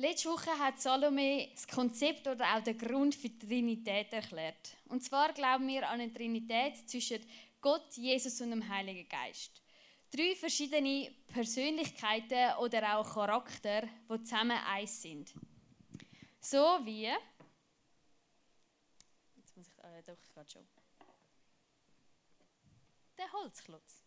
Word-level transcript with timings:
Letzte 0.00 0.30
Woche 0.30 0.58
hat 0.58 0.80
Salome 0.80 1.50
das 1.52 1.68
Konzept 1.68 2.26
oder 2.26 2.56
auch 2.56 2.62
den 2.62 2.78
Grund 2.78 3.14
für 3.14 3.28
die 3.28 3.38
Trinität 3.38 4.10
erklärt. 4.14 4.74
Und 4.88 5.04
zwar 5.04 5.30
glauben 5.34 5.68
wir 5.68 5.86
an 5.86 6.00
eine 6.00 6.10
Trinität 6.10 6.88
zwischen 6.88 7.20
Gott, 7.60 7.98
Jesus 7.98 8.40
und 8.40 8.48
dem 8.50 8.66
Heiligen 8.66 9.06
Geist. 9.06 9.60
Drei 10.10 10.34
verschiedene 10.34 11.14
Persönlichkeiten 11.26 12.56
oder 12.60 12.96
auch 12.96 13.12
Charakter, 13.12 13.82
die 13.82 14.22
zusammen 14.22 14.56
eins 14.66 15.02
sind. 15.02 15.34
So 16.40 16.78
wie. 16.82 17.12
Jetzt 19.36 19.54
muss 19.54 19.66
ich. 19.68 19.84
Äh, 19.84 20.02
doch, 20.06 20.16
gerade 20.32 20.50
schon. 20.50 20.66
Der 23.18 23.30
Holzklotz. 23.34 24.02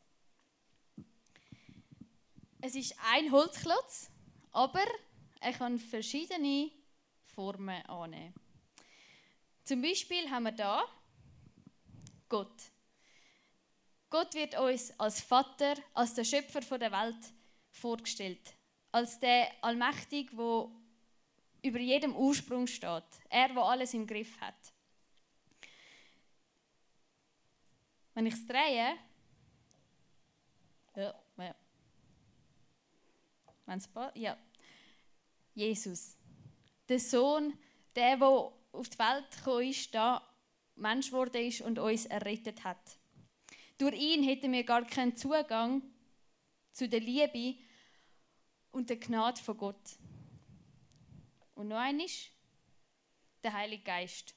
Es 2.61 2.73
ist 2.73 2.95
ein 3.13 3.31
Holzklotz, 3.31 4.09
aber 4.51 4.85
er 5.43 5.53
kann 5.53 5.77
verschiedene 5.77 6.71
Formen 7.25 7.85
annehmen. 7.85 8.33
Zum 9.63 9.81
Beispiel 9.81 10.29
haben 10.29 10.43
wir 10.43 10.51
da 10.51 10.83
Gott. 12.29 12.71
Gott 14.09 14.33
wird 14.35 14.57
uns 14.57 14.97
als 14.99 15.21
Vater, 15.21 15.75
als 15.93 16.13
der 16.13 16.23
Schöpfer 16.23 16.77
der 16.77 16.91
Welt 16.91 17.33
vorgestellt, 17.71 18.55
als 18.91 19.19
der 19.19 19.51
Allmächtige, 19.61 20.35
wo 20.37 20.71
über 21.61 21.79
jedem 21.79 22.15
Ursprung 22.15 22.67
steht, 22.67 23.03
er, 23.29 23.49
der 23.49 23.63
alles 23.63 23.93
im 23.93 24.05
Griff 24.05 24.39
hat. 24.39 24.73
Wenn 28.13 28.27
ich 28.27 28.33
es 28.35 28.45
drehe, 28.45 28.95
ja, 30.95 31.13
ja. 31.37 31.55
Wenn 33.65 33.77
es 33.77 33.89
ja, 34.15 34.37
Jesus. 35.53 36.17
Der 36.89 36.99
Sohn, 36.99 37.57
der, 37.95 38.17
der 38.17 38.27
auf 38.27 38.89
die 38.89 38.99
Welt 38.99 39.31
gekommen 39.31 39.69
ist, 39.69 39.93
da 39.93 40.27
Mensch 40.75 41.07
geworden 41.07 41.45
ist 41.45 41.61
und 41.61 41.79
uns 41.79 42.05
errettet 42.05 42.63
hat. 42.63 42.97
Durch 43.77 43.95
ihn 43.95 44.23
hätten 44.23 44.51
wir 44.51 44.63
gar 44.63 44.85
keinen 44.85 45.15
Zugang 45.15 45.81
zu 46.71 46.89
der 46.89 46.99
Liebe 46.99 47.59
und 48.71 48.89
der 48.89 48.97
Gnade 48.97 49.41
von 49.41 49.57
Gott. 49.57 49.97
Und 51.55 51.67
noch 51.67 51.77
eines, 51.77 52.29
der 53.43 53.53
Heilige 53.53 53.83
Geist. 53.83 54.33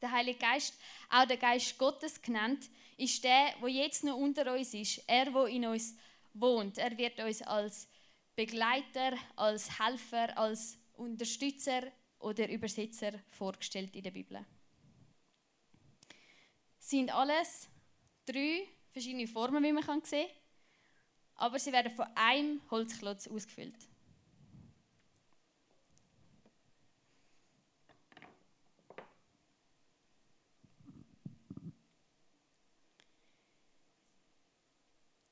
Der 0.00 0.12
Heilige 0.12 0.38
Geist, 0.38 0.74
auch 1.08 1.26
der 1.26 1.36
Geist 1.36 1.76
Gottes 1.76 2.22
genannt, 2.22 2.70
ist 2.96 3.22
der, 3.24 3.54
wo 3.60 3.66
jetzt 3.66 4.04
noch 4.04 4.16
unter 4.16 4.54
uns 4.54 4.72
ist. 4.74 5.02
Er, 5.06 5.32
wo 5.34 5.44
in 5.44 5.66
uns 5.66 5.96
wohnt. 6.32 6.78
Er 6.78 6.96
wird 6.96 7.18
uns 7.20 7.42
als 7.42 7.88
Begleiter, 8.40 9.18
als 9.36 9.78
Helfer, 9.78 10.38
als 10.38 10.78
Unterstützer 10.94 11.82
oder 12.20 12.48
Übersetzer 12.48 13.12
vorgestellt 13.28 13.94
in 13.94 14.02
der 14.02 14.12
Bibel. 14.12 14.42
Sind 16.78 17.14
alles 17.14 17.68
drei 18.24 18.66
verschiedene 18.92 19.26
Formen, 19.26 19.62
wie 19.62 19.72
man 19.72 19.84
kann 19.84 20.02
sehen 20.04 20.26
kann, 20.26 20.36
aber 21.34 21.58
sie 21.58 21.70
werden 21.70 21.92
von 21.92 22.06
einem 22.14 22.62
Holzklotz 22.70 23.28
ausgefüllt. 23.28 23.76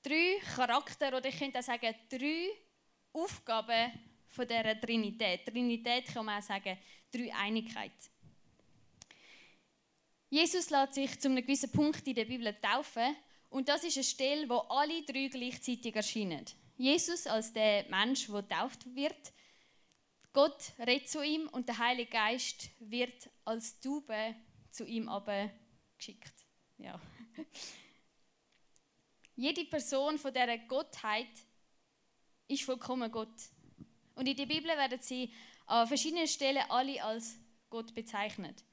Drei 0.02 0.40
Charakter, 0.54 1.16
oder 1.16 1.24
ich 1.24 1.38
könnte 1.38 1.58
auch 1.58 1.62
sagen, 1.62 1.94
drei 2.10 2.67
Aufgaben 3.12 3.92
von 4.28 4.46
dieser 4.46 4.80
Trinität. 4.80 5.46
Trinität 5.46 6.06
kann 6.06 6.26
man 6.26 6.40
auch 6.40 6.46
sagen, 6.46 6.78
Dreieinigkeit. 7.12 7.92
Jesus 10.30 10.68
lässt 10.68 10.94
sich 10.94 11.18
zu 11.18 11.28
einem 11.28 11.42
gewissen 11.42 11.72
Punkt 11.72 12.06
in 12.06 12.14
der 12.14 12.26
Bibel 12.26 12.54
taufen 12.60 13.16
und 13.50 13.68
das 13.68 13.84
ist 13.84 13.96
eine 13.96 14.04
Stelle, 14.04 14.48
wo 14.48 14.58
alle 14.68 15.02
drei 15.02 15.28
gleichzeitig 15.28 15.96
erscheinen. 15.96 16.44
Jesus 16.76 17.26
als 17.26 17.52
der 17.52 17.86
Mensch, 17.88 18.26
der 18.26 18.42
getauft 18.42 18.94
wird, 18.94 19.32
Gott 20.32 20.72
redet 20.78 21.08
zu 21.08 21.24
ihm 21.24 21.48
und 21.48 21.66
der 21.66 21.78
Heilige 21.78 22.10
Geist 22.10 22.70
wird 22.78 23.30
als 23.44 23.80
Taube 23.80 24.36
zu 24.70 24.84
ihm 24.84 25.08
aber 25.08 25.50
geschickt. 25.96 26.34
Ja. 26.76 27.00
Jede 29.34 29.64
Person 29.64 30.18
von 30.18 30.32
dieser 30.32 30.58
Gottheit 30.58 31.26
ist 32.48 32.62
vollkommen 32.62 33.10
Gott. 33.10 33.28
Und 34.14 34.26
in 34.26 34.36
der 34.36 34.46
Bibel 34.46 34.68
werden 34.68 35.00
sie 35.00 35.30
an 35.66 35.86
verschiedenen 35.86 36.26
Stellen 36.26 36.64
alle 36.68 37.02
als 37.02 37.36
Gott 37.70 37.94
bezeichnet. 37.94 38.64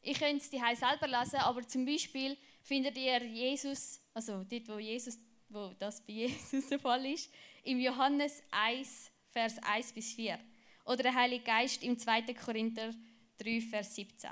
Ich 0.00 0.18
könnte 0.18 0.38
es 0.38 0.50
die 0.50 0.58
selber 0.58 1.06
lesen, 1.06 1.40
aber 1.40 1.66
zum 1.66 1.84
Beispiel 1.84 2.36
findet 2.62 2.96
ihr 2.96 3.22
Jesus, 3.24 4.00
also 4.14 4.44
dort, 4.44 4.68
wo, 4.68 4.78
Jesus, 4.78 5.18
wo 5.48 5.72
das 5.78 6.04
bei 6.04 6.12
Jesus 6.14 6.68
der 6.68 6.78
Fall 6.78 7.04
ist, 7.06 7.30
im 7.64 7.80
Johannes 7.80 8.42
1, 8.50 9.10
Vers 9.30 9.58
1 9.62 9.92
bis 9.92 10.14
4. 10.14 10.38
Oder 10.84 11.02
der 11.02 11.14
Heilige 11.14 11.44
Geist 11.44 11.82
im 11.82 11.98
2. 11.98 12.22
Korinther 12.34 12.94
3, 13.38 13.60
Vers 13.60 13.94
17. 13.94 14.30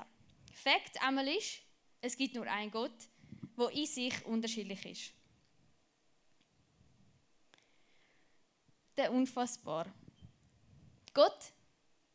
Fakt 0.51 1.01
einmal 1.01 1.27
ist, 1.27 1.59
es 2.01 2.17
gibt 2.17 2.35
nur 2.35 2.47
einen 2.47 2.71
Gott, 2.71 2.97
der 3.57 3.71
in 3.71 3.85
sich 3.85 4.25
unterschiedlich 4.25 4.85
ist. 4.85 5.16
Der 8.97 9.11
unfassbar. 9.11 9.87
Gott 11.13 11.53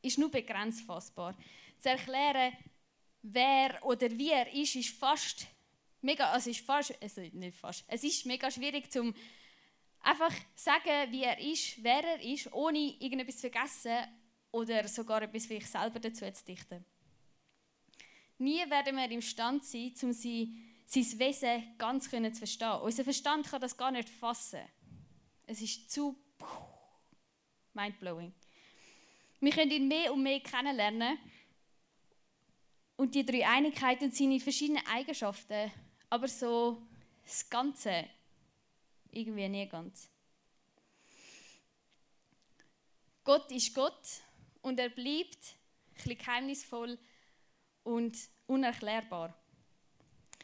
ist 0.02 0.18
nur 0.18 0.30
begrenzt 0.30 0.82
fassbar. 0.82 1.34
Zu 1.78 1.90
erklären, 1.90 2.52
wer 3.22 3.84
oder 3.84 4.10
wie 4.10 4.30
er 4.30 4.52
ist, 4.52 4.74
ist 4.76 4.96
fast 4.96 5.46
mega, 6.00 6.30
also 6.30 6.50
ist 6.50 6.64
fast, 6.64 7.00
also 7.00 7.20
nicht 7.20 7.56
fast, 7.56 7.84
es 7.86 8.04
ist 8.04 8.26
mega 8.26 8.50
schwierig 8.50 8.90
zum 8.90 9.14
einfach 10.00 10.34
sagen, 10.54 11.10
wie 11.10 11.22
er 11.22 11.38
ist, 11.38 11.82
wer 11.82 12.04
er 12.04 12.20
ist, 12.20 12.52
ohne 12.52 12.78
irgendetwas 12.78 13.36
zu 13.36 13.50
vergessen 13.50 13.96
oder 14.50 14.86
sogar 14.88 15.22
etwas 15.22 15.46
für 15.46 15.54
sich 15.54 15.66
selber 15.66 16.00
dazu 16.00 16.30
zu 16.30 16.44
dichten. 16.44 16.84
Nie 18.38 18.68
werden 18.68 18.96
wir 18.96 19.10
imstande 19.10 19.64
sein, 19.64 19.94
um 20.02 20.12
sein, 20.12 20.56
sein 20.84 21.18
Wesen 21.18 21.74
ganz 21.78 22.10
zu 22.10 22.32
verstehen. 22.32 22.80
Unser 22.82 23.04
Verstand 23.04 23.46
kann 23.46 23.60
das 23.60 23.76
gar 23.76 23.92
nicht 23.92 24.08
fassen. 24.08 24.62
Es 25.46 25.60
ist 25.60 25.90
zu 25.90 26.16
Mindblowing. 27.74 28.32
Wir 29.40 29.52
können 29.52 29.70
ihn 29.70 29.88
mehr 29.88 30.12
und 30.12 30.22
mehr 30.22 30.40
kennenlernen 30.40 31.18
und 32.96 33.14
die 33.14 33.26
drei 33.26 33.46
Einigkeiten 33.46 34.04
und 34.04 34.14
seine 34.14 34.38
verschiedenen 34.38 34.86
Eigenschaften, 34.86 35.70
aber 36.10 36.28
so 36.28 36.82
das 37.24 37.48
Ganze 37.48 38.08
irgendwie 39.10 39.48
nie 39.48 39.68
ganz. 39.68 40.08
Gott 43.24 43.50
ist 43.52 43.74
Gott 43.74 44.02
und 44.62 44.78
er 44.78 44.88
bleibt 44.88 45.56
ein 46.04 46.18
geheimnisvoll 46.18 46.98
und 47.84 48.16
unerklärbar. 48.46 49.34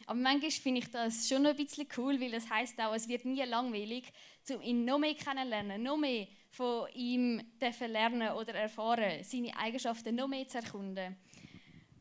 Aber 0.09 0.19
manchmal 0.19 0.51
finde 0.51 0.81
ich 0.81 0.91
das 0.91 1.29
schon 1.29 1.45
ein 1.45 1.55
bisschen 1.55 1.87
cool, 1.99 2.19
weil 2.19 2.31
das 2.31 2.49
heißt 2.49 2.81
auch, 2.81 2.95
es 2.95 3.09
wird 3.09 3.27
nie 3.27 3.43
langweilig, 3.43 4.11
um 4.49 4.63
ihn 4.63 4.87
noch 4.87 4.99
mehr 4.99 5.15
kennenlernen, 5.15 5.83
noch 5.83 5.99
mehr 5.99 6.27
von 6.49 6.89
ihm 6.95 7.43
lernen 7.61 8.31
oder 8.31 8.55
erfahren, 8.55 9.23
seine 9.23 9.55
Eigenschaften 9.55 10.15
noch 10.15 10.27
mehr 10.27 10.49
zu 10.49 10.57
erkunden, 10.57 11.15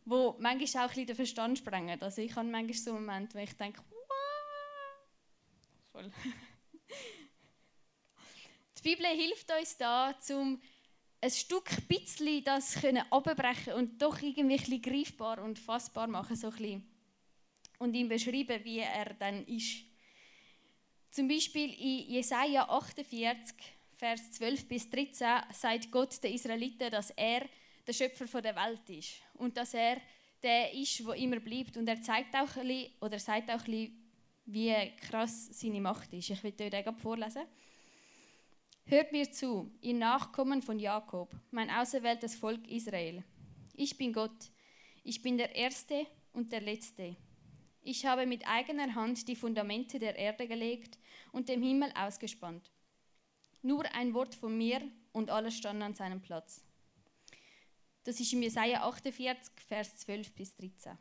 wo 0.06 0.38
manchmal 0.40 0.86
auch 0.86 0.90
ein 0.90 0.96
bisschen 0.96 1.08
den 1.08 1.16
Verstand 1.18 1.58
sprengen. 1.58 2.02
Also 2.02 2.22
ich 2.22 2.34
habe 2.34 2.48
manchmal 2.48 2.78
so 2.78 2.92
einen 2.92 3.06
Moment, 3.06 3.36
wo 3.36 3.40
ich 3.40 3.58
denke, 3.58 3.82
wow, 3.90 3.98
voll. 5.92 6.10
Die 8.78 8.84
Bibel 8.84 9.06
hilft 9.06 9.52
uns 9.52 9.76
da, 9.76 10.16
um 10.30 10.62
ein 11.20 11.32
Stück 11.32 11.70
bisschen 11.90 12.42
das 12.46 12.82
abbrechen 13.10 13.74
und 13.74 14.02
doch 14.02 14.22
irgendwie 14.22 14.44
ein 14.44 14.48
bisschen 14.48 14.82
greifbar 14.82 15.44
und 15.44 15.60
fassbar 15.60 16.08
machen, 16.08 16.38
so 16.38 16.48
ein 16.48 16.54
bisschen. 16.54 16.97
Und 17.78 17.94
ihm 17.94 18.10
beschreiben, 18.10 18.64
wie 18.64 18.80
er 18.80 19.14
dann 19.14 19.46
ist. 19.46 19.84
Zum 21.12 21.28
Beispiel 21.28 21.74
in 21.74 22.12
Jesaja 22.12 22.68
48 22.70 23.56
Vers 23.96 24.32
12 24.34 24.68
bis 24.68 24.90
13 24.90 25.28
sagt 25.52 25.92
Gott 25.92 26.24
den 26.24 26.34
Israeliten, 26.34 26.92
dass 26.92 27.10
er 27.12 27.46
der 27.88 27.94
Schöpfer 27.94 28.42
der 28.42 28.56
Welt 28.56 28.88
ist 28.90 29.22
und 29.34 29.58
dass 29.58 29.74
er 29.74 29.98
der 30.44 30.72
ist, 30.74 31.04
wo 31.06 31.14
immer 31.14 31.40
bleibt. 31.40 31.78
Und 31.78 31.88
er 31.88 32.02
zeigt 32.02 32.36
auch 32.36 32.56
ein 32.58 32.68
bisschen, 32.68 32.92
oder 33.02 33.18
sagt 33.18 33.50
auch 33.50 33.66
ein 33.66 33.66
bisschen, 33.66 34.08
wie 34.46 34.96
krass 35.02 35.50
seine 35.60 35.82
Macht 35.82 36.14
ist. 36.14 36.30
Ich 36.30 36.44
will 36.44 36.54
euch 36.60 36.70
den 36.70 36.96
vorlesen. 36.98 37.44
Hört 38.86 39.12
mir 39.12 39.30
zu, 39.32 39.72
ihr 39.82 39.96
Nachkommen 39.96 40.62
von 40.62 40.80
Jakob, 40.80 41.36
mein 41.52 41.70
auserwähltes 41.70 42.36
Volk 42.36 42.68
Israel. 42.70 43.24
Ich 43.74 43.98
bin 43.98 44.14
Gott. 44.14 44.52
Ich 45.04 45.22
bin 45.22 45.38
der 45.38 45.54
Erste 45.56 46.08
und 46.34 46.52
der 46.52 46.62
Letzte. 46.62 47.18
Ich 47.90 48.06
habe 48.06 48.26
mit 48.26 48.46
eigener 48.46 48.96
Hand 48.96 49.30
die 49.30 49.36
Fundamente 49.38 49.98
der 49.98 50.18
Erde 50.18 50.46
gelegt 50.46 51.00
und 51.32 51.48
dem 51.48 51.64
Himmel 51.64 51.90
ausgespannt. 51.96 52.70
Nur 53.62 53.86
ein 53.96 54.14
Wort 54.14 54.36
von 54.36 54.58
mir 54.58 54.82
und 55.14 55.30
alles 55.30 55.56
stand 55.56 55.82
an 55.82 55.96
seinem 55.96 56.22
Platz. 56.22 56.66
Das 58.04 58.20
ist 58.20 58.34
in 58.34 58.44
Jesaja 58.44 58.86
48, 58.86 59.54
Vers 59.66 59.96
12 60.00 60.34
bis 60.34 60.54
13. 60.58 60.98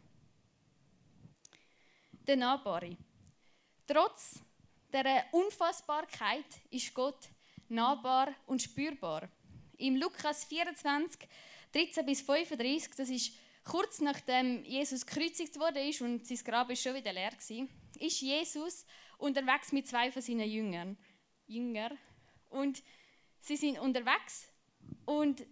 Der 2.24 2.36
Nahbare. 2.36 2.96
Trotz 3.88 4.38
der 4.92 5.24
Unfassbarkeit 5.32 6.46
ist 6.70 6.94
Gott 6.94 7.30
nahbar 7.68 8.32
und 8.46 8.62
spürbar. 8.62 9.28
Im 9.76 9.96
Lukas 9.96 10.44
24, 10.44 11.28
13 11.72 12.06
bis 12.06 12.20
35, 12.20 12.94
das 12.96 13.10
ist 13.10 13.32
kurz 13.66 14.00
nachdem 14.00 14.64
Jesus 14.64 15.04
gekreuzigt 15.04 15.58
wurde 15.58 15.80
ist 15.80 16.00
und 16.00 16.26
sein 16.26 16.38
Grab 16.44 16.70
ist 16.70 16.82
schon 16.82 16.94
wieder 16.94 17.12
leer 17.12 17.32
war, 17.32 17.68
ist 17.98 18.20
Jesus 18.20 18.86
unterwegs 19.18 19.72
mit 19.72 19.88
zwei 19.88 20.10
von 20.10 20.22
seinen 20.22 20.48
Jüngern. 20.48 20.96
Jünger. 21.46 21.90
Und 22.48 22.82
sie 23.40 23.56
sind 23.56 23.78
unterwegs 23.78 24.48
und 25.04 25.44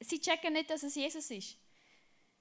sie 0.00 0.20
checken 0.20 0.52
nicht, 0.52 0.70
dass 0.70 0.82
es 0.82 0.94
Jesus 0.94 1.30
ist. 1.30 1.56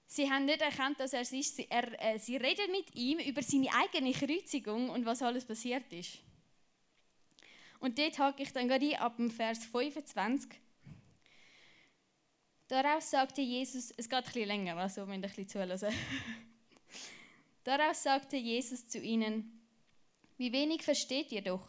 Sie 0.08 0.30
haben 0.30 0.46
nicht 0.46 0.62
erkannt, 0.62 1.00
dass 1.00 1.14
er 1.14 1.22
es 1.22 1.32
ist. 1.32 1.56
Sie, 1.56 1.68
er, 1.70 2.00
äh, 2.02 2.20
sie 2.20 2.36
reden 2.36 2.72
mit 2.72 2.94
ihm 2.96 3.20
über 3.20 3.42
seine 3.42 3.70
eigene 3.74 4.12
Kreuzigung 4.12 4.90
und 4.90 5.06
was 5.06 5.22
alles 5.22 5.46
passiert 5.46 5.92
ist. 5.94 6.18
Und 7.80 7.98
dort 7.98 8.20
hake 8.20 8.44
ich 8.44 8.52
dann 8.52 8.68
gerade 8.68 9.00
ab 9.00 9.16
dem 9.16 9.32
Vers 9.32 9.66
25. 9.66 10.52
Darauf 12.72 13.04
sagte 13.04 13.42
Jesus, 13.42 13.92
es 13.98 14.08
geht 14.08 14.20
ein 14.20 14.24
bisschen 14.24 14.48
länger, 14.48 14.78
also 14.78 15.02
wenn 15.02 15.10
ihr 15.10 15.16
ein 15.16 15.22
bisschen 15.24 15.46
zuhören. 15.46 15.78
Darauf 17.66 17.98
sagte 17.98 18.38
Jesus 18.38 18.88
zu 18.88 18.98
ihnen, 18.98 19.62
wie 20.38 20.54
wenig 20.54 20.82
versteht 20.82 21.34
ihr 21.34 21.42
doch? 21.42 21.68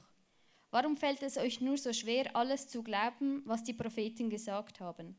Warum 0.70 0.96
fällt 0.96 1.24
es 1.24 1.38
euch 1.38 1.60
nur 1.60 1.76
so 1.76 1.92
schwer, 1.92 2.36
alles 2.36 2.68
zu 2.68 2.84
glauben, 2.84 3.42
was 3.46 3.64
die 3.64 3.72
Propheten 3.72 4.30
gesagt 4.30 4.78
haben? 4.78 5.16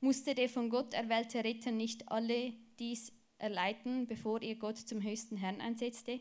Musste 0.00 0.34
der 0.34 0.48
von 0.48 0.68
Gott 0.68 0.92
erwählte 0.92 1.44
Retter 1.44 1.70
nicht 1.70 2.10
alle 2.10 2.54
dies 2.80 3.12
erleiden, 3.38 4.08
bevor 4.08 4.42
ihr 4.42 4.56
Gott 4.56 4.78
zum 4.78 5.02
höchsten 5.02 5.36
Herrn 5.36 5.60
einsetzte? 5.60 6.18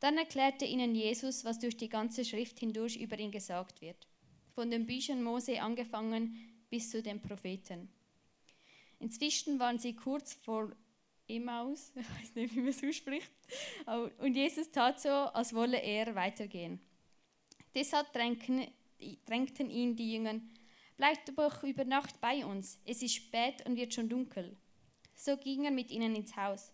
Dann 0.00 0.16
erklärte 0.16 0.64
ihnen 0.64 0.94
Jesus, 0.94 1.44
was 1.44 1.58
durch 1.58 1.76
die 1.76 1.90
ganze 1.90 2.24
Schrift 2.24 2.58
hindurch 2.58 2.96
über 2.96 3.18
ihn 3.18 3.32
gesagt 3.32 3.82
wird, 3.82 4.08
von 4.54 4.70
den 4.70 4.86
Büchern 4.86 5.22
Mose 5.22 5.60
angefangen 5.60 6.38
bis 6.70 6.90
zu 6.90 7.02
den 7.02 7.20
Propheten. 7.20 7.90
Inzwischen 9.00 9.58
waren 9.58 9.78
sie 9.78 9.94
kurz 9.94 10.34
vor 10.34 10.72
Emmaus, 11.26 11.92
ich 11.96 12.08
weiß 12.08 12.34
nicht, 12.34 12.54
wie 12.54 12.60
man 12.60 12.68
es 12.68 12.82
ausspricht, 12.82 13.30
und 14.18 14.34
Jesus 14.34 14.70
tat 14.70 15.00
so, 15.00 15.08
als 15.08 15.54
wolle 15.54 15.80
er 15.80 16.14
weitergehen. 16.14 16.80
Deshalb 17.74 18.12
drängten 18.12 19.70
ihn 19.70 19.94
die 19.96 20.12
Jünger, 20.14 20.40
Bleibt 20.98 21.30
doch 21.38 21.62
über 21.62 21.84
Nacht 21.84 22.20
bei 22.20 22.44
uns, 22.44 22.80
es 22.84 23.02
ist 23.02 23.14
spät 23.14 23.64
und 23.64 23.76
wird 23.76 23.94
schon 23.94 24.08
dunkel. 24.08 24.56
So 25.14 25.36
ging 25.36 25.64
er 25.64 25.70
mit 25.70 25.92
ihnen 25.92 26.16
ins 26.16 26.36
Haus. 26.36 26.72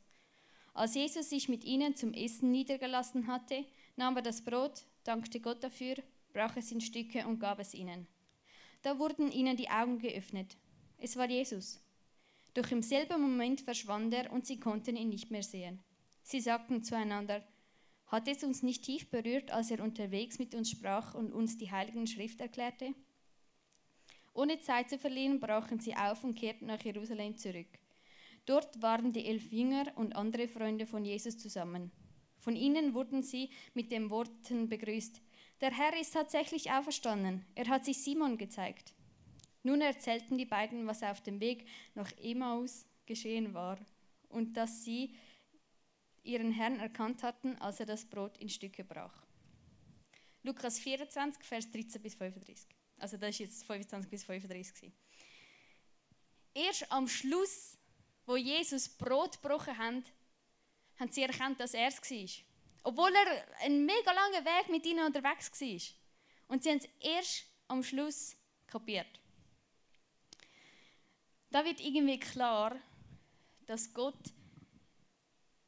Als 0.73 0.95
Jesus 0.95 1.29
sich 1.29 1.51
mit 1.51 1.63
ihnen 1.63 1.95
zum 1.95 2.15
Essen 2.15 2.51
niedergelassen 2.51 3.27
hatte, 3.27 3.67
nahm 3.97 4.17
er 4.17 4.23
das 4.23 4.43
Brot, 4.43 4.87
dankte 5.05 5.41
Gott 5.41 5.63
dafür, 5.63 5.97
brach 6.33 6.57
es 6.57 6.73
in 6.73 6.81
Stücke 6.81 7.27
und 7.27 7.39
gab 7.39 7.59
es 7.59 7.75
ihnen. 7.75 8.07
Da 8.81 8.99
wurden 8.99 9.31
ihnen 9.31 9.59
die 9.59 9.69
Augen 9.69 9.99
geöffnet. 9.99 10.57
Es 10.97 11.17
war 11.17 11.29
Jesus. 11.29 11.84
Doch 12.55 12.71
im 12.71 12.83
selben 12.83 13.21
Moment 13.21 13.61
verschwand 13.61 14.15
er 14.15 14.33
und 14.33 14.47
sie 14.47 14.61
konnten 14.61 14.97
ihn 14.97 15.09
nicht 15.09 15.31
mehr 15.31 15.43
sehen. 15.43 15.83
Sie 16.23 16.41
sagten 16.41 16.83
zueinander, 16.83 17.45
hat 18.07 18.29
es 18.29 18.45
uns 18.45 18.63
nicht 18.63 18.85
tief 18.85 19.11
berührt, 19.11 19.51
als 19.51 19.71
er 19.71 19.83
unterwegs 19.83 20.39
mit 20.39 20.55
uns 20.55 20.71
sprach 20.71 21.15
und 21.15 21.33
uns 21.33 21.59
die 21.59 21.71
heiligen 21.71 22.07
Schrift 22.07 22.41
erklärte? 22.41 22.95
Ohne 24.35 24.61
Zeit 24.61 24.91
zu 24.91 24.99
verlieren, 24.99 25.41
brachen 25.41 25.81
sie 25.81 25.97
auf 25.97 26.23
und 26.23 26.35
kehrten 26.35 26.67
nach 26.67 26.83
Jerusalem 26.85 27.37
zurück. 27.37 27.79
Dort 28.47 28.83
waren 28.83 29.13
die 29.13 29.27
elf 29.27 29.51
Jünger 29.53 29.87
und 29.97 30.15
andere 30.15 30.49
Freunde 30.49 30.87
von 30.87 31.05
Jesus 31.05 31.39
zusammen. 31.39 31.91
Von 32.39 32.57
ihnen 32.57 32.95
wurden 32.95 33.23
sie 33.23 33.51
mit 33.73 33.91
den 33.91 34.11
Worten 34.11 34.69
begrüßt. 34.69 35.23
Der 35.61 35.71
Herr 35.71 35.99
ist 35.99 36.13
tatsächlich 36.13 36.71
auferstanden. 36.71 37.45
Er 37.55 37.69
hat 37.69 37.85
sich 37.85 38.03
Simon 38.03 38.37
gezeigt. 38.37 38.93
Nun 39.65 39.81
erzählten 39.81 40.37
die 40.37 40.45
beiden, 40.45 40.87
was 40.87 41.03
auf 41.03 41.23
dem 41.23 41.41
Weg 41.41 41.67
nach 41.95 42.13
Emmaus 42.19 42.87
geschehen 43.07 43.55
war 43.55 43.79
und 44.29 44.57
dass 44.59 44.85
sie 44.85 45.17
ihren 46.23 46.53
Herrn 46.53 46.79
erkannt 46.79 47.23
hatten, 47.23 47.57
als 47.57 47.81
er 47.81 47.87
das 47.87 48.05
Brot 48.05 48.37
in 48.39 48.51
Stücke 48.51 48.85
brach. 48.85 49.25
Lukas 50.43 50.79
24, 50.79 51.43
Vers 51.43 51.71
13 51.71 52.03
bis 52.03 52.15
35. 52.15 52.69
Also 52.99 53.17
das 53.17 53.31
ist 53.31 53.39
jetzt 53.39 53.65
25 53.65 54.11
bis 54.11 54.25
35. 54.25 54.93
Erst 56.53 56.93
am 56.93 57.09
Schluss, 57.09 57.79
wo 58.27 58.37
Jesus 58.37 58.87
Brot 58.89 59.41
gebrochen 59.41 59.77
hat, 59.79 60.05
haben 61.01 61.11
sie 61.11 61.23
erkannt, 61.23 61.59
dass 61.59 61.73
er 61.73 61.89
es 61.89 62.01
war. 62.01 62.45
Obwohl 62.83 63.13
er 63.15 63.65
einen 63.65 63.87
mega 63.87 64.13
langen 64.13 64.45
Weg 64.45 64.69
mit 64.69 64.85
ihnen 64.85 65.07
unterwegs 65.07 65.59
war. 65.59 65.81
Und 66.49 66.63
sie 66.63 66.71
haben 66.71 66.79
es 66.79 66.89
erst 67.01 67.47
am 67.67 67.83
Schluss 67.83 68.37
kapiert. 68.67 69.24
Da 71.55 71.65
wird 71.65 71.81
irgendwie 71.81 72.19
klar, 72.19 72.75
dass 73.65 73.95
Gott 73.95 74.19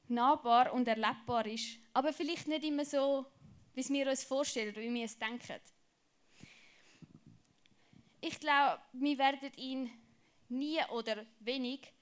nahbar 0.08 0.72
und 0.72 0.88
erlebbar 0.88 1.46
ist, 1.46 1.78
aber 1.92 2.12
vielleicht 2.12 2.48
nicht 2.48 2.64
immer 2.64 2.84
so, 2.84 3.24
wie 3.72 3.88
wir 3.90 4.10
uns 4.10 4.24
vorstellen 4.24 4.72
oder 4.72 4.82
wie 4.82 4.92
wir 4.92 5.04
es 5.04 5.16
denken 5.16 5.60
ich 8.20 8.40
glaube, 8.40 8.80
wir 8.94 9.16
werden 9.16 9.52
ihn 9.54 9.88
nie 10.48 10.80
oder 10.90 11.24
wenig 11.38 11.92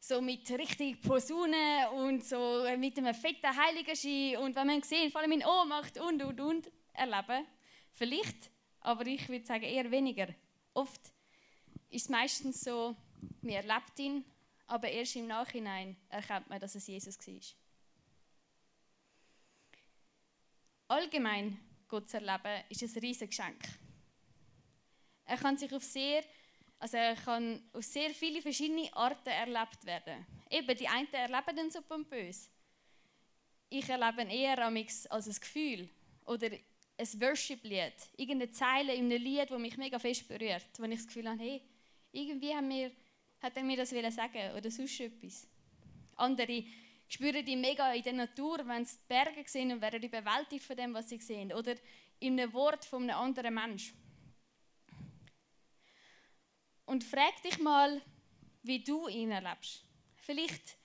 so 0.00 0.20
mit 0.20 0.50
richtig 0.50 1.00
Posaunen 1.00 1.86
und 1.94 2.24
so 2.24 2.64
mit 2.76 2.98
einem 2.98 3.14
fetten 3.14 3.56
Heiligenschein 3.56 4.38
und 4.38 4.56
wenn 4.56 4.66
man 4.66 4.82
sehen, 4.82 5.12
vor 5.12 5.20
allem 5.20 5.30
in 5.30 5.46
Ohnmacht 5.46 5.96
und 6.00 6.24
und 6.24 6.40
und 6.40 6.72
erleben. 6.92 7.46
Vielleicht, 7.92 8.50
aber 8.80 9.06
ich 9.06 9.28
würde 9.28 9.46
sagen 9.46 9.62
eher 9.62 9.88
weniger. 9.92 10.26
Oft 10.74 11.12
ist 11.90 12.02
es 12.02 12.08
meistens 12.08 12.62
so, 12.62 12.96
man 13.42 13.52
erlebt 13.52 13.98
ihn, 13.98 14.24
aber 14.66 14.88
erst 14.88 15.16
im 15.16 15.26
Nachhinein 15.26 15.96
erkennt 16.08 16.48
man, 16.48 16.60
dass 16.60 16.74
es 16.74 16.86
Jesus 16.86 17.18
war. 17.18 17.40
Allgemein 20.88 21.58
Gott 21.88 22.08
zu 22.08 22.18
erleben, 22.18 22.64
ist 22.68 22.82
ein 22.82 23.00
riesiges 23.00 23.36
Geschenk. 23.36 23.62
Er 25.24 25.36
kann 25.36 25.56
sich 25.56 25.72
auf 25.72 25.82
sehr, 25.82 26.22
also 26.78 26.96
er 26.96 27.14
kann 27.14 27.62
auf 27.72 27.84
sehr 27.84 28.10
viele 28.10 28.40
verschiedene 28.40 28.90
Arten 28.94 29.28
erlebt 29.28 29.84
werden. 29.84 30.26
Eben, 30.50 30.76
die 30.76 30.88
einen 30.88 31.12
erleben 31.12 31.56
den 31.56 31.70
so 31.70 31.82
pompös. 31.82 32.50
Ich 33.68 33.88
erlebe 33.88 34.22
ihn 34.22 34.30
eher 34.30 34.58
als 34.58 35.28
ein 35.28 35.34
Gefühl 35.34 35.88
oder 36.24 36.50
ein 36.98 37.20
Worship-Lied, 37.20 37.94
irgendeine 38.16 38.50
Zeile 38.50 38.94
in 38.94 39.04
einem 39.04 39.22
Lied, 39.22 39.50
das 39.50 39.58
mich 39.58 39.76
mega 39.76 39.98
fest 39.98 40.26
berührt, 40.26 40.66
wo 40.78 40.84
ich 40.84 40.96
das 40.96 41.06
Gefühl 41.06 41.28
habe, 41.28 41.40
hey, 41.40 41.62
irgendwie 42.12 42.54
haben 42.54 42.68
wir, 42.68 42.90
hat 43.40 43.56
er 43.56 43.62
mir 43.62 43.76
das 43.76 43.90
sagen 43.90 44.52
oder 44.56 44.70
sonst 44.70 45.00
etwas. 45.00 45.46
Andere 46.16 46.64
spüren 47.08 47.44
die 47.44 47.56
mega 47.56 47.92
in 47.92 48.02
der 48.02 48.12
Natur, 48.12 48.66
wenn 48.66 48.84
sie 48.84 48.96
die 48.96 49.06
Berge 49.08 49.44
sehen 49.46 49.72
und 49.72 49.80
werden 49.80 50.02
überwältigt 50.02 50.64
von 50.64 50.76
dem, 50.76 50.94
was 50.94 51.08
sie 51.08 51.18
sehen. 51.18 51.52
Oder 51.52 51.74
in 52.20 52.38
einem 52.38 52.52
Wort 52.52 52.84
von 52.84 53.02
einem 53.02 53.18
anderen 53.18 53.54
Menschen. 53.54 53.96
Und 56.84 57.04
frag 57.04 57.42
dich 57.42 57.58
mal, 57.58 58.00
wie 58.62 58.82
du 58.82 59.08
ihn 59.08 59.30
erlebst. 59.30 59.84
Vielleicht 60.16 60.76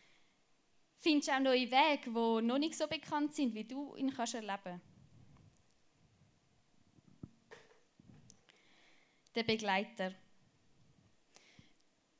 findest 1.00 1.30
du 1.30 1.34
auch 1.34 1.40
neue 1.40 1.70
Wege, 1.70 2.06
die 2.10 2.46
noch 2.46 2.58
nicht 2.58 2.78
so 2.78 2.88
bekannt 2.88 3.34
sind, 3.34 3.54
wie 3.54 3.64
du 3.64 3.96
ihn 3.96 4.14
kannst 4.14 4.36
erleben 4.36 4.82
Der 9.36 9.44
Begleiter. 9.44 10.14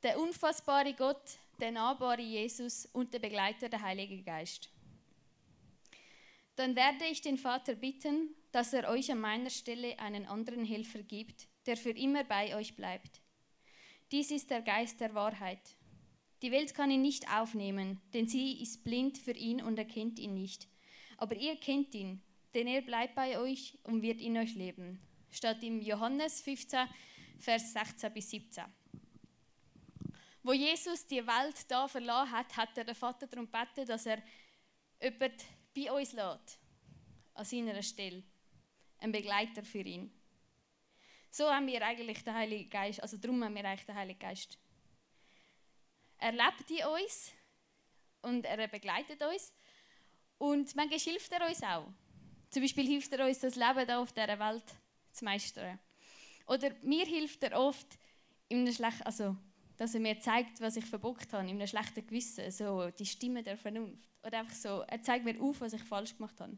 Der 0.04 0.20
unfassbare 0.20 0.94
Gott, 0.94 1.38
der 1.58 1.72
nahbare 1.72 2.22
Jesus 2.22 2.86
und 2.92 3.12
der 3.12 3.18
Begleiter, 3.18 3.68
der 3.68 3.82
Heilige 3.82 4.22
Geist. 4.22 4.70
Dann 6.54 6.76
werde 6.76 7.06
ich 7.06 7.20
den 7.20 7.38
Vater 7.38 7.74
bitten, 7.74 8.28
dass 8.52 8.72
er 8.72 8.88
euch 8.88 9.10
an 9.10 9.18
meiner 9.18 9.50
Stelle 9.50 9.98
einen 9.98 10.26
anderen 10.26 10.64
Helfer 10.64 11.02
gibt, 11.02 11.48
der 11.66 11.76
für 11.76 11.90
immer 11.90 12.22
bei 12.22 12.54
euch 12.54 12.76
bleibt 12.76 13.24
dies 14.14 14.30
ist 14.30 14.48
der 14.50 14.62
Geist 14.62 15.00
der 15.00 15.12
Wahrheit. 15.14 15.58
Die 16.42 16.52
Welt 16.52 16.72
kann 16.72 16.88
ihn 16.88 17.02
nicht 17.02 17.28
aufnehmen, 17.34 18.00
denn 18.12 18.28
sie 18.28 18.62
ist 18.62 18.84
blind 18.84 19.18
für 19.18 19.32
ihn 19.32 19.60
und 19.60 19.76
erkennt 19.76 20.20
ihn 20.20 20.34
nicht. 20.34 20.68
Aber 21.16 21.34
ihr 21.34 21.56
kennt 21.56 21.92
ihn, 21.96 22.22
denn 22.54 22.68
er 22.68 22.82
bleibt 22.82 23.16
bei 23.16 23.40
euch 23.40 23.76
und 23.82 24.02
wird 24.02 24.20
in 24.20 24.36
euch 24.36 24.54
leben. 24.54 25.00
Statt 25.32 25.64
im 25.64 25.80
Johannes 25.80 26.42
15, 26.42 26.86
Vers 27.40 27.72
16 27.72 28.12
bis 28.12 28.30
17. 28.30 28.64
Wo 30.44 30.52
Jesus 30.52 31.06
die 31.06 31.26
Welt 31.26 31.70
da 31.70 31.88
verlassen 31.88 32.32
hat, 32.32 32.54
hat 32.54 32.76
er 32.76 32.84
den 32.84 32.94
Vater 32.94 33.26
darum 33.26 33.50
gebeten, 33.50 33.86
dass 33.86 34.04
er 34.04 34.22
jemanden 35.00 35.38
bei 35.74 35.90
uns 35.90 36.12
lässt, 36.12 36.58
an 37.32 37.44
seiner 37.46 37.82
Stelle. 37.82 38.22
Ein 38.98 39.10
Begleiter 39.10 39.62
für 39.62 39.80
ihn. 39.80 40.12
So 41.30 41.50
haben 41.50 41.66
wir 41.66 41.80
eigentlich 41.82 42.22
den 42.22 42.34
Heiligen 42.34 42.68
Geist, 42.68 43.00
also 43.00 43.16
darum 43.16 43.42
haben 43.42 43.54
wir 43.54 43.64
eigentlich 43.64 43.86
den 43.86 43.94
Heiligen 43.94 44.18
Geist. 44.18 44.58
Er 46.18 46.32
lebt 46.32 46.70
in 46.70 46.84
uns 46.84 47.32
und 48.20 48.44
er 48.44 48.68
begleitet 48.68 49.22
uns. 49.22 49.50
Und 50.36 50.76
manchmal 50.76 50.98
hilft 50.98 51.32
er 51.32 51.48
uns 51.48 51.62
auch. 51.62 51.88
Zum 52.50 52.62
Beispiel 52.62 52.86
hilft 52.86 53.12
er 53.14 53.26
uns, 53.26 53.38
das 53.38 53.56
Leben 53.56 53.86
hier 53.86 53.98
auf 53.98 54.12
dieser 54.12 54.38
Welt 54.38 54.64
zu 55.10 55.24
meistern. 55.24 55.78
Oder 56.46 56.70
mir 56.82 57.06
hilft 57.06 57.42
er 57.42 57.58
oft, 57.58 57.86
in 58.48 58.58
einem 58.58 58.74
schlecht, 58.74 59.04
also, 59.06 59.36
dass 59.76 59.94
er 59.94 60.00
mir 60.00 60.20
zeigt, 60.20 60.60
was 60.60 60.76
ich 60.76 60.84
verbockt 60.84 61.32
habe, 61.32 61.44
in 61.48 61.56
einem 61.56 61.66
schlechten 61.66 62.06
Gewissen, 62.06 62.50
so 62.50 62.90
die 62.90 63.06
Stimme 63.06 63.42
der 63.42 63.56
Vernunft. 63.56 64.08
Oder 64.22 64.40
einfach 64.40 64.54
so, 64.54 64.82
er 64.86 65.02
zeigt 65.02 65.24
mir 65.24 65.40
auf, 65.40 65.60
was 65.60 65.72
ich 65.72 65.82
falsch 65.82 66.16
gemacht 66.16 66.40
habe. 66.40 66.56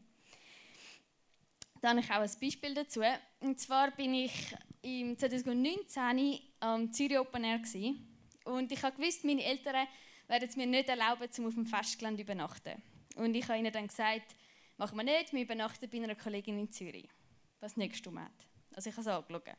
Da 1.81 1.89
habe 1.89 1.99
ich 1.99 2.09
auch 2.09 2.21
ein 2.21 2.31
Beispiel 2.41 2.73
dazu. 2.73 3.01
Und 3.39 3.59
zwar 3.59 3.91
bin 3.91 4.13
ich 4.13 4.55
im 4.81 5.17
2019 5.17 6.39
am 6.59 6.91
Zürich 6.91 7.19
Open 7.19 7.43
Air 7.43 7.59
gewesen. 7.59 8.07
und 8.45 8.71
ich 8.71 8.81
gewusst, 8.81 9.23
meine 9.25 9.43
Eltern 9.43 9.87
werden 10.27 10.49
es 10.49 10.55
mir 10.55 10.65
nicht 10.65 10.89
erlauben, 10.89 11.31
zum 11.31 11.47
auf 11.47 11.53
dem 11.53 11.65
Festgelände 11.65 12.17
zu 12.17 12.23
übernachten. 12.23 12.81
Und 13.15 13.35
ich 13.35 13.47
habe 13.47 13.59
ihnen 13.59 13.71
dann 13.71 13.87
gesagt, 13.87 14.35
machen 14.77 14.97
wir 14.97 15.03
nicht, 15.03 15.33
wir 15.33 15.41
übernachten 15.41 15.89
bei 15.89 15.97
einer 15.97 16.15
Kollegin 16.15 16.59
in 16.59 16.71
Zürich, 16.71 17.09
was 17.59 17.77
nächstes 17.77 18.13
Jahr 18.13 18.25
hat. 18.25 18.47
Also 18.73 18.89
ich 18.89 18.97
habe 18.97 19.09
es 19.09 19.15
angeschaut. 19.15 19.57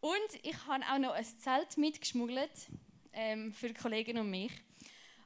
Und 0.00 0.44
ich 0.44 0.66
habe 0.66 0.84
auch 0.92 0.98
noch 0.98 1.12
ein 1.12 1.24
Zelt 1.24 1.76
mitgeschmuggelt 1.78 2.68
ähm, 3.16 3.52
für 3.52 3.72
Kollegen 3.74 4.18
und 4.18 4.30
mich. 4.30 4.52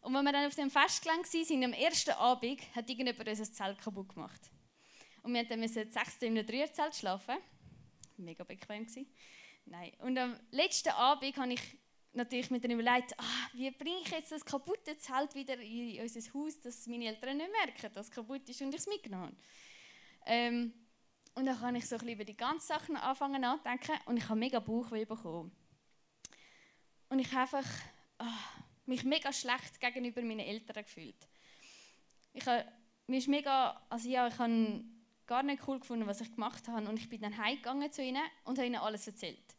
Und 0.01 0.15
wenn 0.15 0.25
wir 0.25 0.33
dann 0.33 0.47
auf 0.47 0.55
dem 0.55 0.71
Festgelände 0.71 1.29
waren, 1.29 1.65
am 1.65 1.73
ersten 1.75 2.13
Abend, 2.13 2.61
hat 2.75 2.89
irgendjemand 2.89 3.29
unser 3.29 3.53
Zelt 3.53 3.79
kaputt 3.79 4.09
gemacht. 4.09 4.51
Und 5.23 5.35
wir 5.35 5.57
mussten 5.59 5.91
sechs 5.91 6.17
in 6.23 6.39
einem 6.39 6.47
Dreierzelt 6.47 6.95
schlafen. 6.95 7.37
Mega 8.17 8.45
bequem 8.45 8.87
gewesen. 8.87 9.07
Nein. 9.67 9.93
Und 9.99 10.17
am 10.17 10.39
letzten 10.51 10.91
Abend 10.91 11.37
habe 11.37 11.53
ich 11.53 11.61
natürlich 12.13 12.51
mit 12.51 12.65
dem 12.65 12.73
überlegt, 12.73 13.13
ah, 13.19 13.49
wie 13.53 13.71
bringe 13.71 14.01
ich 14.03 14.11
jetzt 14.11 14.33
das 14.33 14.45
kaputte 14.45 14.97
Zelt 14.99 15.35
wieder 15.35 15.59
in 15.59 16.01
unser 16.01 16.21
Haus, 16.33 16.59
dass 16.61 16.87
meine 16.87 17.07
Eltern 17.07 17.37
nicht 17.37 17.51
merken, 17.53 17.93
dass 17.95 18.07
es 18.07 18.13
kaputt 18.13 18.49
ist 18.49 18.63
und 18.63 18.75
ich 18.75 18.81
es 18.81 18.87
mitgenommen 18.87 19.27
habe. 19.27 19.37
Ähm, 20.27 20.73
und 21.35 21.47
dann 21.47 21.59
kann 21.59 21.77
ich 21.77 21.87
so 21.87 21.97
ein 21.97 22.01
bisschen 22.01 22.15
über 22.15 22.25
die 22.25 22.37
ganzen 22.37 22.67
Sachen 22.67 22.97
anfangen 22.97 23.41
nachdenken 23.41 23.93
und 24.07 24.17
ich 24.17 24.29
habe 24.29 24.39
mega 24.39 24.59
Bauchweh 24.59 25.05
bekommen. 25.05 25.53
Und 27.11 27.19
ich 27.19 27.31
habe 27.33 27.57
einfach 27.57 27.71
oh, 28.21 28.25
mich 28.87 29.05
mega 29.05 29.33
schlecht 29.33 29.79
gegenüber 29.81 30.23
meinen 30.23 30.41
Eltern 30.41 30.85
gefühlt. 30.85 31.29
Ich 32.33 32.47
habe, 32.47 32.67
mir 33.07 33.23
mega, 33.27 33.85
also 33.91 34.09
ja, 34.09 34.29
ich 34.29 34.39
habe 34.39 34.85
gar 35.27 35.43
nicht 35.43 35.67
cool 35.67 35.81
gefunden, 35.81 36.07
was 36.07 36.21
ich 36.21 36.33
gemacht 36.33 36.67
habe. 36.69 36.89
Und 36.89 36.99
ich 36.99 37.09
bin 37.09 37.21
dann 37.21 37.37
heimgegangen 37.37 37.91
zu 37.93 38.03
ihnen 38.03 38.23
und 38.45 38.59
habe 38.59 38.67
ihnen 38.67 38.81
alles 38.81 39.07
erzählt. 39.07 39.57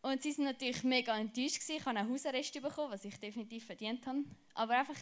Und 0.00 0.22
sie 0.22 0.32
sind 0.32 0.44
natürlich 0.44 0.82
mega 0.82 1.16
enttäuscht 1.16 1.60
gewesen. 1.60 1.76
Ich 1.76 1.86
habe 1.86 1.98
einen 1.98 2.10
Hausarrest 2.10 2.54
bekommen, 2.60 2.90
was 2.90 3.04
ich 3.04 3.20
definitiv 3.20 3.66
verdient 3.66 4.06
habe. 4.06 4.24
Aber 4.54 4.78
einfach... 4.78 4.98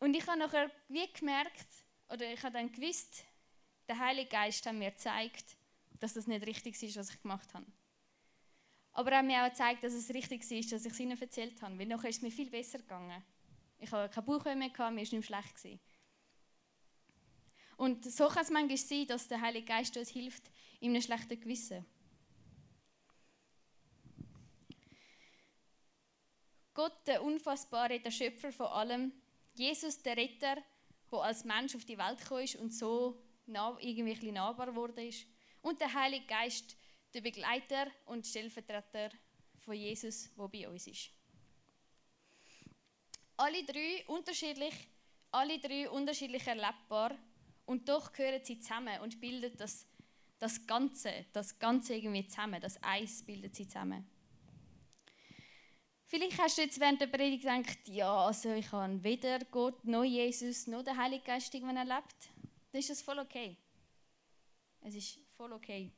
Und 0.00 0.14
ich 0.14 0.26
habe 0.26 0.38
nachher 0.38 0.70
wie 0.88 1.12
gemerkt, 1.12 1.68
oder 2.08 2.32
ich 2.32 2.42
habe 2.42 2.54
dann 2.54 2.72
gewusst, 2.72 3.24
der 3.86 3.98
Heilige 3.98 4.30
Geist 4.30 4.66
hat 4.66 4.74
mir 4.74 4.90
gezeigt, 4.90 5.56
dass 6.00 6.14
das 6.14 6.26
nicht 6.26 6.44
richtig 6.44 6.82
ist, 6.82 6.96
was 6.96 7.10
ich 7.10 7.22
gemacht 7.22 7.54
habe. 7.54 7.66
Aber 8.92 9.10
er 9.12 9.18
hat 9.18 9.24
mir 9.24 9.42
auch 9.42 9.48
gezeigt, 9.48 9.84
dass 9.84 9.94
es 9.94 10.10
richtig 10.10 10.50
ist, 10.50 10.72
dass 10.72 10.84
ich 10.84 10.92
es 10.92 11.00
ihnen 11.00 11.20
erzählt 11.20 11.60
habe. 11.62 11.78
Weil 11.78 11.86
nachher 11.86 12.10
ist 12.10 12.16
es 12.16 12.22
mir 12.22 12.30
viel 12.30 12.50
besser 12.50 12.78
gegangen. 12.78 13.22
Ich 13.78 13.90
habe 13.90 14.12
kein 14.12 14.24
Bauchweh 14.24 14.54
mehr, 14.54 14.68
mir 14.68 14.78
war 14.78 14.90
nicht 14.90 15.24
schlecht. 15.24 15.56
Gewesen. 15.56 15.80
Und 17.76 18.04
so 18.04 18.28
kann 18.28 18.42
es 18.42 18.50
manchmal 18.50 18.76
sein, 18.76 19.06
dass 19.06 19.28
der 19.28 19.40
Heilige 19.40 19.66
Geist 19.66 19.96
uns 19.96 20.10
hilft 20.10 20.50
in 20.80 20.90
einem 20.90 21.02
schlechten 21.02 21.40
Gewissen. 21.40 21.84
Gott, 26.74 27.06
der 27.06 27.22
Unfassbare, 27.22 27.98
der 27.98 28.10
Schöpfer 28.10 28.52
von 28.52 28.66
allem, 28.66 29.12
Jesus, 29.54 29.98
der 30.02 30.16
Retter, 30.16 30.56
der 31.10 31.18
als 31.18 31.44
Mensch 31.44 31.74
auf 31.74 31.84
die 31.84 31.98
Welt 31.98 32.18
gekommen 32.18 32.44
ist 32.44 32.56
und 32.56 32.72
so 32.72 33.22
irgendwie 33.80 34.32
nahbar 34.32 34.66
geworden 34.66 35.06
ist. 35.06 35.26
Und 35.60 35.80
der 35.80 35.92
Heilige 35.92 36.26
Geist, 36.26 36.76
der 37.14 37.20
Begleiter 37.20 37.86
und 38.06 38.26
Stellvertreter 38.26 39.10
von 39.58 39.74
Jesus, 39.74 40.30
der 40.36 40.48
bei 40.48 40.68
uns 40.68 40.86
ist. 40.86 41.10
Alle 43.36 43.64
drei 43.64 44.04
unterschiedlich, 44.06 44.74
alle 45.30 45.58
drei 45.58 45.88
unterschiedlich 45.90 46.46
erlebbar 46.46 47.16
und 47.66 47.88
doch 47.88 48.12
gehören 48.12 48.44
sie 48.44 48.60
zusammen 48.60 49.00
und 49.00 49.20
bilden 49.20 49.56
das, 49.56 49.86
das 50.38 50.66
Ganze, 50.66 51.26
das 51.32 51.58
Ganze 51.58 51.94
irgendwie 51.94 52.26
zusammen, 52.26 52.60
das 52.60 52.82
Eis 52.82 53.22
bildet 53.22 53.54
sie 53.54 53.66
zusammen. 53.66 54.08
Vielleicht 56.06 56.38
hast 56.38 56.58
du 56.58 56.62
jetzt 56.62 56.78
während 56.78 57.00
der 57.00 57.06
Predigt 57.06 57.42
gedacht, 57.42 57.88
ja, 57.88 58.26
also 58.26 58.52
ich 58.52 58.70
habe 58.70 59.02
weder 59.02 59.38
Gott 59.46 59.82
noch 59.84 60.04
Jesus 60.04 60.66
noch 60.66 60.82
den 60.82 60.94
Heiligen 60.96 61.24
Geist 61.24 61.54
irgendwann 61.54 61.78
erlebt. 61.78 62.14
Dann 62.70 62.80
ist 62.80 62.90
das 62.90 63.00
voll 63.00 63.18
okay. 63.18 63.56
Es 64.82 64.94
ist 64.94 65.18
voll 65.38 65.52
okay. 65.54 65.90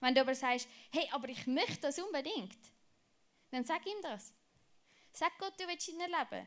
Wenn 0.00 0.14
du 0.14 0.20
aber 0.20 0.34
sagst, 0.34 0.68
hey, 0.92 1.08
aber 1.12 1.28
ich 1.28 1.46
möchte 1.46 1.80
das 1.80 1.98
unbedingt, 1.98 2.58
dann 3.50 3.64
sag 3.64 3.84
ihm 3.86 4.00
das. 4.02 4.32
Sag 5.12 5.36
Gott, 5.38 5.58
du 5.58 5.66
willst 5.66 5.88
ihn 5.88 6.00
erleben. 6.00 6.46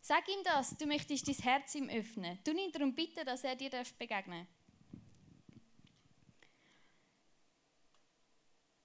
Sag 0.00 0.28
ihm 0.28 0.42
das, 0.44 0.76
du 0.76 0.86
möchtest 0.86 1.28
dein 1.28 1.34
Herz 1.34 1.74
ihm 1.74 1.90
öffnen. 1.90 2.38
Du 2.44 2.52
ihn 2.52 2.72
darum 2.72 2.94
bitten, 2.94 3.26
dass 3.26 3.44
er 3.44 3.56
dir 3.56 3.70
begegnen 3.98 4.46
darf. 4.46 4.58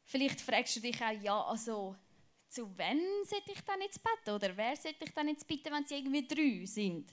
Vielleicht 0.05 0.41
fragst 0.41 0.75
du 0.75 0.79
dich 0.79 1.01
auch, 1.01 1.22
ja, 1.22 1.41
also, 1.45 1.95
zu 2.50 2.77
wem 2.77 3.00
sollte 3.24 3.51
ich 3.51 3.62
dann 3.62 3.81
jetzt 3.81 4.03
beten? 4.03 4.36
Oder 4.36 4.55
wer 4.55 4.75
sollte 4.75 5.05
ich 5.05 5.13
dann 5.13 5.27
jetzt 5.27 5.48
bitten, 5.48 5.74
wenn 5.74 5.86
sie 5.86 5.95
irgendwie 5.95 6.27
drei 6.27 6.65
sind? 6.65 7.12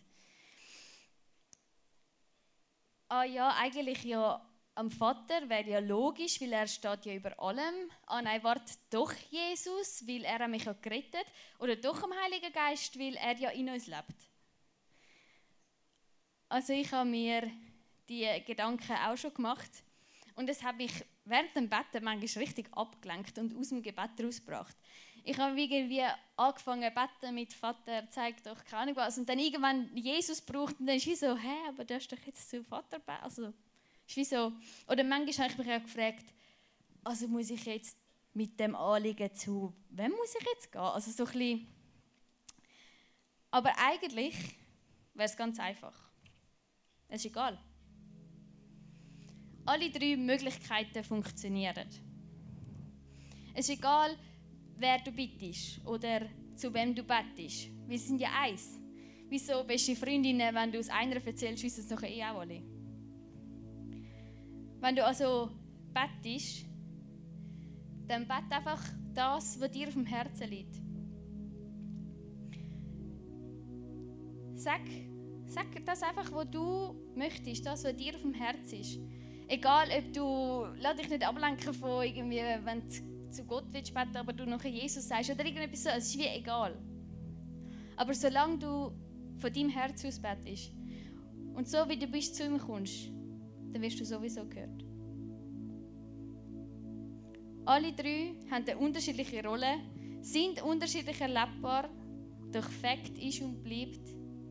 Ah 3.08 3.24
ja, 3.24 3.54
eigentlich 3.56 4.04
ja 4.04 4.49
am 4.80 4.90
Vater 4.90 5.46
wäre 5.48 5.68
ja 5.68 5.78
logisch, 5.78 6.40
weil 6.40 6.54
er 6.54 6.66
steht 6.66 7.04
ja 7.04 7.14
über 7.14 7.38
allem. 7.38 7.90
Ah 8.06 8.22
nein, 8.22 8.42
warte, 8.42 8.72
doch 8.88 9.12
Jesus, 9.30 10.06
weil 10.06 10.24
er 10.24 10.48
mich 10.48 10.64
ja 10.64 10.72
gerettet. 10.72 11.26
Oder 11.58 11.76
doch 11.76 12.02
am 12.02 12.12
Heiligen 12.24 12.50
Geist, 12.50 12.98
weil 12.98 13.14
er 13.16 13.36
ja 13.36 13.50
in 13.50 13.68
uns 13.68 13.86
lebt. 13.86 14.16
Also 16.48 16.72
ich 16.72 16.90
habe 16.92 17.08
mir 17.08 17.50
die 18.08 18.26
Gedanken 18.46 18.96
auch 19.06 19.18
schon 19.18 19.34
gemacht. 19.34 19.70
Und 20.34 20.48
es 20.48 20.62
hat 20.62 20.78
mich 20.78 20.92
während 21.26 21.54
dem 21.54 21.68
Betten 21.68 22.02
manchmal 22.02 22.44
richtig 22.44 22.72
abgelenkt 22.72 23.38
und 23.38 23.54
aus 23.56 23.68
dem 23.68 23.82
Gebet 23.82 24.12
rausgebracht. 24.22 24.76
Ich 25.22 25.36
habe 25.36 25.60
irgendwie 25.60 26.02
angefangen 26.36 26.90
beten 26.94 27.34
mit 27.34 27.52
Vater, 27.52 28.08
zeig 28.08 28.42
doch 28.42 28.64
keine 28.64 28.82
Ahnung 28.82 28.96
was. 28.96 29.18
Und 29.18 29.28
dann 29.28 29.38
irgendwann 29.38 29.94
Jesus 29.94 30.40
braucht 30.40 30.80
und 30.80 30.86
dann 30.86 30.96
ist 30.96 31.06
wie 31.06 31.14
so, 31.14 31.36
hä, 31.36 31.68
aber 31.68 31.84
du 31.84 31.94
hast 31.94 32.10
doch 32.10 32.24
jetzt 32.24 32.48
zu 32.48 32.64
Vater. 32.64 32.98
Also, 33.22 33.52
ist 34.10 34.16
wie 34.16 34.24
so, 34.24 34.52
oder 34.88 35.04
manchmal 35.04 35.48
habe 35.48 35.52
ich 35.52 35.66
mich 35.66 35.76
auch 35.76 35.82
gefragt, 35.82 36.24
also 37.04 37.28
muss 37.28 37.50
ich 37.50 37.64
jetzt 37.64 37.96
mit 38.34 38.58
dem 38.58 38.74
Anliegen 38.74 39.32
zu, 39.34 39.72
wem 39.90 40.12
muss 40.12 40.34
ich 40.38 40.46
jetzt 40.54 40.72
gehen? 40.72 40.80
Also 40.80 41.10
so 41.10 41.24
ein 41.24 41.32
bisschen, 41.32 41.66
aber 43.50 43.72
eigentlich 43.78 44.36
wäre 45.14 45.28
es 45.28 45.36
ganz 45.36 45.58
einfach. 45.58 45.94
Es 47.08 47.24
ist 47.24 47.30
egal. 47.30 47.58
Alle 49.66 49.90
drei 49.90 50.16
Möglichkeiten 50.16 51.02
funktionieren. 51.02 51.88
Es 53.54 53.68
ist 53.68 53.78
egal, 53.78 54.16
wer 54.76 54.98
du 54.98 55.10
bittest 55.10 55.84
oder 55.84 56.28
zu 56.54 56.72
wem 56.72 56.94
du 56.94 57.02
bettest. 57.02 57.68
Wir 57.88 57.98
sind 57.98 58.20
ja 58.20 58.30
eins. 58.40 58.78
Wieso 59.28 59.64
beste 59.64 59.96
Freundinnen, 59.96 60.54
wenn 60.54 60.72
du 60.72 60.78
aus 60.78 60.88
einer 60.88 61.24
erzählst, 61.24 61.62
wissen 61.62 61.84
es 61.84 61.90
nachher 61.90 62.10
eh 62.10 62.24
auch 62.24 62.40
alle. 62.40 62.79
Wenn 64.80 64.96
du 64.96 65.04
also 65.04 65.50
bettest, 65.92 66.64
dann 68.06 68.26
bett 68.26 68.50
einfach 68.50 68.82
das, 69.14 69.60
was 69.60 69.70
dir 69.70 69.88
auf 69.88 69.94
dem 69.94 70.06
Herzen 70.06 70.48
liegt. 70.48 70.76
Sag, 74.54 74.80
sag 75.46 75.66
das 75.84 76.02
einfach, 76.02 76.32
was 76.32 76.50
du 76.50 76.94
möchtest, 77.14 77.66
das, 77.66 77.84
was 77.84 77.96
dir 77.96 78.14
auf 78.14 78.22
dem 78.22 78.34
Herzen 78.34 78.80
ist. 78.80 78.98
Egal, 79.48 79.88
ob 79.96 80.12
du, 80.12 80.66
lass 80.80 80.96
dich 80.96 81.10
nicht 81.10 81.26
ablenken 81.26 81.74
von 81.74 82.02
irgendwie, 82.04 82.40
wenn 82.64 82.80
du 82.80 83.30
zu 83.30 83.44
Gott 83.44 83.64
willst 83.72 83.92
beten, 83.94 84.16
aber 84.16 84.32
du 84.32 84.46
nachher 84.46 84.70
Jesus 84.70 85.08
sagst 85.08 85.30
oder 85.30 85.44
irgendetwas 85.44 85.82
so, 85.82 85.90
es 85.90 86.06
ist 86.08 86.18
wie 86.18 86.26
egal. 86.26 86.76
Aber 87.96 88.14
solange 88.14 88.58
du 88.58 88.92
von 89.38 89.52
deinem 89.52 89.68
Herz 89.68 90.04
aus 90.04 90.20
betest 90.20 90.72
und 91.54 91.68
so 91.68 91.78
wie 91.88 91.98
du 91.98 92.06
bist 92.06 92.34
zu 92.34 92.44
ihm 92.44 92.58
kommst, 92.58 93.10
dann 93.72 93.82
wirst 93.82 94.00
du 94.00 94.04
sowieso 94.04 94.46
gehört. 94.46 94.84
Alle 97.64 97.92
drei 97.92 98.34
haben 98.50 98.64
eine 98.66 98.78
unterschiedliche 98.78 99.44
Rolle, 99.44 99.78
sind 100.22 100.62
unterschiedlich 100.62 101.20
erlebbar, 101.20 101.88
doch 102.50 102.68
Fakt 102.68 103.16
ist 103.18 103.42
und 103.42 103.62
bleibt, 103.62 104.08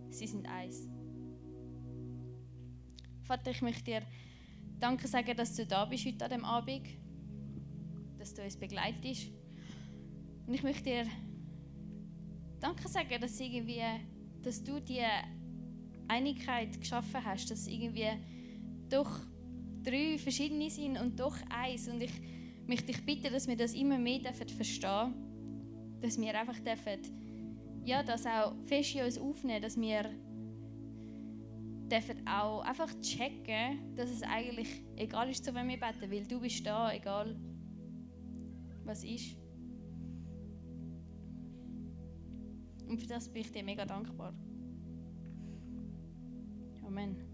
sie 0.10 0.28
sind 0.28 0.48
eins. 0.48 0.88
Vater, 3.24 3.52
ich 3.52 3.62
möchte 3.62 3.84
dir 3.84 4.02
Danke 4.80 5.08
sagen, 5.08 5.36
dass 5.36 5.56
du 5.56 5.66
da 5.66 5.86
bist 5.86 6.06
heute 6.06 6.24
an 6.26 6.32
dem 6.32 6.46
Abend, 6.46 6.88
dass 8.18 8.34
du 8.34 8.42
uns 8.42 8.56
begleitest. 8.56 9.30
Und 10.48 10.54
ich 10.54 10.64
möchte 10.64 10.84
dir 10.84 11.06
Danke 12.60 12.88
sagen, 12.88 13.20
dass, 13.20 13.40
irgendwie, 13.40 13.82
dass 14.42 14.64
du 14.64 14.80
die 14.80 15.04
Einigkeit 16.08 16.80
geschaffen 16.80 17.24
hast, 17.24 17.52
dass 17.52 17.68
irgendwie 17.68 18.08
doch 18.90 19.10
drei 19.84 20.18
verschiedene 20.18 20.70
sind 20.70 20.98
und 20.98 21.20
doch 21.20 21.36
eins. 21.50 21.88
Und 21.88 22.02
ich 22.02 22.14
möchte 22.68 22.88
dich 22.88 23.06
bitten, 23.06 23.32
dass 23.32 23.48
wir 23.48 23.56
das 23.56 23.74
immer 23.74 23.98
mehr 23.98 24.34
verstehen 24.34 25.14
dass 26.02 26.20
wir 26.20 26.40
einfach 26.40 26.60
dürfen, 26.60 27.00
ja, 27.84 28.04
das 28.04 28.26
auch 28.26 28.54
fest 28.66 28.96
in 28.96 29.04
uns 29.04 29.18
aufnehmen, 29.18 29.62
dass 29.62 29.80
wir 29.80 30.10
dürfen 31.92 32.28
auch 32.28 32.62
einfach 32.62 32.94
checken, 33.02 33.96
dass 33.96 34.10
es 34.10 34.22
eigentlich 34.22 34.84
egal 34.96 35.30
ist, 35.30 35.44
zu 35.44 35.54
wem 35.56 35.68
wir 35.68 35.80
beten, 35.80 36.12
weil 36.12 36.26
du 36.26 36.40
bist 36.40 36.66
da, 36.66 36.94
egal 36.94 37.36
was 38.84 39.04
ist. 39.04 39.36
Und 42.88 43.00
für 43.00 43.08
das 43.08 43.30
bin 43.30 43.42
ich 43.42 43.52
dir 43.52 43.64
mega 43.64 43.86
dankbar. 43.86 44.34
Amen. 46.84 47.29